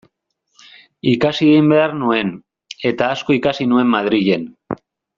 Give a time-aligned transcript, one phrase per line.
[1.11, 2.33] Ikasi egin behar nuen,
[2.95, 4.53] eta asko ikasi nuen Madrilen.